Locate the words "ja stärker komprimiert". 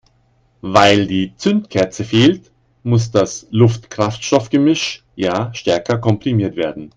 5.15-6.55